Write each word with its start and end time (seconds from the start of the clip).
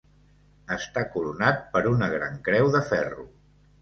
Està 0.75 1.03
coronat 1.15 1.61
per 1.75 1.83
una 1.93 2.09
gran 2.17 2.43
creu 2.49 2.73
de 2.77 2.83
ferro. 2.93 3.29